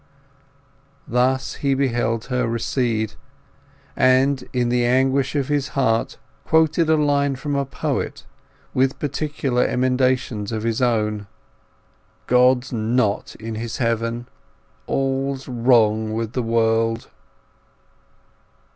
Thus 1.07 1.53
he 1.61 1.75
beheld 1.75 2.25
her 2.25 2.47
recede, 2.47 3.13
and 3.95 4.43
in 4.51 4.69
the 4.69 4.83
anguish 4.83 5.35
of 5.35 5.47
his 5.47 5.69
heart 5.77 6.17
quoted 6.43 6.89
a 6.89 6.95
line 6.95 7.35
from 7.35 7.55
a 7.55 7.67
poet, 7.67 8.25
with 8.73 8.97
peculiar 8.97 9.63
emendations 9.67 10.51
of 10.51 10.63
his 10.63 10.81
own— 10.81 11.27
God's 12.25 12.73
not 12.73 13.35
in 13.35 13.53
his 13.53 13.77
heaven: 13.77 14.27
All's 14.87 15.47
wrong 15.47 16.13
with 16.13 16.33
the 16.33 16.41
world! 16.41 17.11